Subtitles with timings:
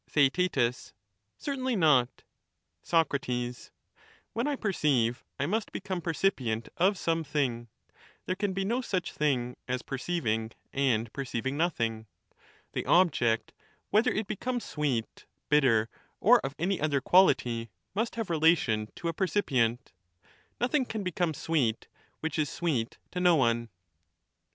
[0.09, 0.57] Theaet,
[1.37, 2.23] Certainly not
[2.81, 3.13] Soc,
[4.33, 7.67] When I perceive I must become percipient of some thing—
[8.25, 12.07] there can be no such thing as perceiving and perceiv ing nothing;
[12.73, 13.53] the object,
[13.91, 15.87] whether it become sweet, bitter,
[16.19, 19.93] or of any other quality, must have relation to a percipients
[20.59, 21.87] nothing can become sweet
[22.21, 23.69] which is sweet to no one.